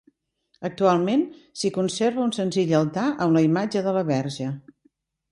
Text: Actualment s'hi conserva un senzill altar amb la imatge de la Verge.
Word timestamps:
Actualment 0.67 1.25
s'hi 1.63 1.69
conserva 1.75 2.23
un 2.27 2.33
senzill 2.37 2.73
altar 2.77 3.03
amb 3.27 3.35
la 3.37 3.43
imatge 3.49 3.83
de 3.89 3.93
la 3.99 4.03
Verge. 4.09 4.49